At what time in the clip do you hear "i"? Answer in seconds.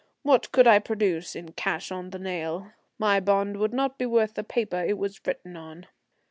0.65-0.79